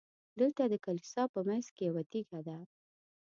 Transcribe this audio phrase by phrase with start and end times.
[0.39, 2.57] دلته د کلیسا په منځ کې یوه تیږه ده.